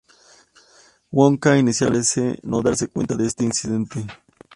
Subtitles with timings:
[1.11, 4.03] Wonka inicialmente parece no darse cuenta de este incidente.